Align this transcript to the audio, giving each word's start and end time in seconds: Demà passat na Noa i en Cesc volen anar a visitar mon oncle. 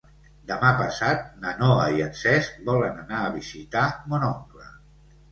Demà 0.51 0.69
passat 0.77 1.25
na 1.41 1.51
Noa 1.59 1.83
i 1.97 2.01
en 2.05 2.15
Cesc 2.21 2.55
volen 2.69 2.97
anar 3.01 3.19
a 3.25 3.35
visitar 3.35 3.83
mon 4.15 4.25
oncle. 4.31 4.65